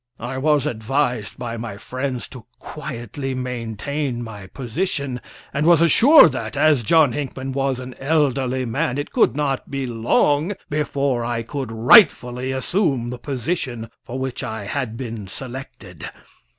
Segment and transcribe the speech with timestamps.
[0.19, 5.21] I was advised by my friends to quietly maintain my position,
[5.53, 9.85] and was assured that, as John Hinckman was an elderly man, it could not be
[9.85, 16.09] long before I could rightfully assume the position for which I had been selected.